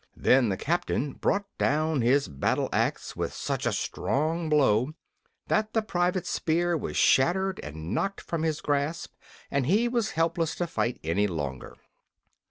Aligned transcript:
Then 0.17 0.49
the 0.49 0.57
captain 0.57 1.11
brought 1.13 1.45
down 1.59 2.01
his 2.01 2.27
battle 2.27 2.69
axe 2.73 3.15
with 3.15 3.33
such 3.35 3.67
a 3.67 3.71
strong 3.71 4.49
blow 4.49 4.93
that 5.47 5.73
the 5.73 5.83
private's 5.83 6.31
spear 6.31 6.75
was 6.75 6.97
shattered 6.97 7.59
and 7.59 7.93
knocked 7.93 8.21
from 8.21 8.41
his 8.41 8.61
grasp, 8.61 9.13
and 9.51 9.67
he 9.67 9.87
was 9.87 10.13
helpless 10.17 10.55
to 10.55 10.65
fight 10.65 10.99
any 11.03 11.27
longer. 11.27 11.77